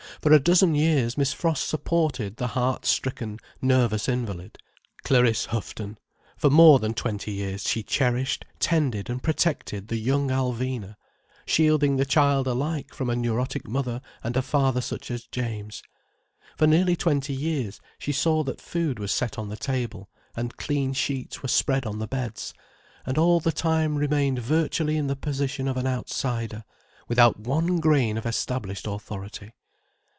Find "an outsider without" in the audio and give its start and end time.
25.77-27.39